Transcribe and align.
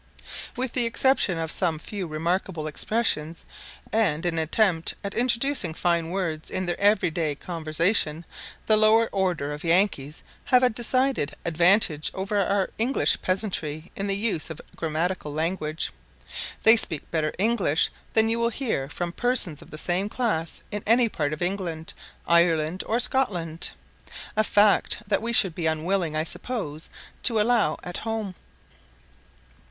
With 0.57 0.73
the 0.73 0.87
exception 0.87 1.37
of 1.37 1.51
some 1.51 1.77
few 1.77 2.07
remarkable 2.07 2.65
expressions, 2.65 3.45
and 3.93 4.25
an 4.25 4.39
attempt 4.39 4.95
at 5.03 5.13
introducing 5.13 5.75
fine 5.75 6.09
words 6.09 6.49
in 6.49 6.65
their 6.65 6.79
every 6.81 7.11
day 7.11 7.35
conversation, 7.35 8.25
the 8.65 8.77
lower 8.77 9.09
order 9.11 9.51
of 9.53 9.63
Yankees 9.63 10.23
have 10.45 10.63
a 10.63 10.71
decided 10.71 11.35
advantage 11.45 12.09
over 12.15 12.37
our 12.43 12.71
English 12.79 13.21
peasantry 13.21 13.91
in 13.95 14.07
the 14.07 14.17
use 14.17 14.49
of 14.49 14.59
grammatical 14.75 15.31
language: 15.33 15.91
they 16.63 16.75
speak 16.75 17.11
better 17.11 17.31
English 17.37 17.91
than 18.15 18.27
you 18.27 18.39
will 18.39 18.49
hear 18.49 18.89
from 18.89 19.11
persons 19.11 19.61
of 19.61 19.69
the 19.69 19.77
same 19.77 20.09
class 20.09 20.63
in 20.71 20.81
any 20.87 21.09
part 21.09 21.31
of 21.31 21.43
England, 21.43 21.93
Ireland, 22.27 22.83
or 22.87 22.99
Scotland; 22.99 23.69
a 24.35 24.43
fact 24.43 25.03
that 25.05 25.21
we 25.21 25.31
should 25.31 25.53
be 25.53 25.67
unwilling, 25.67 26.15
I 26.17 26.23
suppose, 26.23 26.89
to 27.21 27.39
allow 27.39 27.77
at 27.83 27.97
home. 27.97 28.33